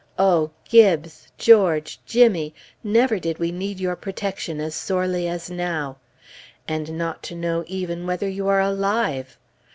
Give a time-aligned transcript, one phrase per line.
[0.17, 0.49] Oh!
[0.67, 1.27] Gibbes!
[1.37, 1.99] George!
[2.07, 2.55] Jimmy!
[2.83, 5.97] never did we need your protection as sorely as now.
[6.67, 9.37] And not to know even whether you are alive!